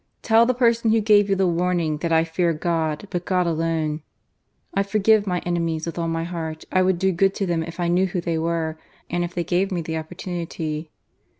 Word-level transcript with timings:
Tell 0.23 0.47
the 0.47 0.55
person 0.55 0.89
who 0.89 0.99
gave 0.99 1.29
you 1.29 1.35
the 1.35 1.45
warning 1.45 1.97
that 1.97 2.11
I 2.11 2.23
fear 2.23 2.53
God, 2.53 3.07
but 3.11 3.23
God 3.23 3.45
alone. 3.45 4.01
I 4.73 4.81
forgive 4.81 5.27
my 5.27 5.43
enemies 5.45 5.85
with 5.85 5.99
all 5.99 6.07
my 6.07 6.23
heart; 6.23 6.65
I 6.71 6.81
would 6.81 6.97
do 6.97 7.11
good 7.11 7.35
to 7.35 7.45
them 7.45 7.61
if 7.61 7.79
I 7.79 7.87
knew 7.87 8.07
who 8.07 8.19
they 8.19 8.39
were, 8.39 8.79
and 9.11 9.23
if 9.23 9.35
they 9.35 9.43
gave 9.43 9.71
me 9.71 9.83
the 9.83 9.97
opportunity." 9.99 10.89